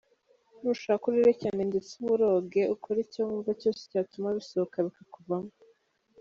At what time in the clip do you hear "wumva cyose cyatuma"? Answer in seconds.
3.27-4.35